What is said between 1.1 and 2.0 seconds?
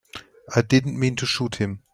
to shoot him.